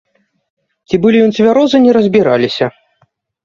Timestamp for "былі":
1.03-1.21